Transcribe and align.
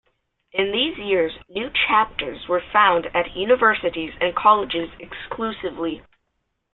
In 0.51 0.71
these 0.71 0.97
years, 0.97 1.31
new 1.47 1.69
chapters 1.69 2.47
were 2.47 2.63
founded 2.73 3.15
at 3.15 3.35
universities 3.37 4.13
and 4.19 4.35
colleges 4.35 4.89
exclusively. 4.97 6.01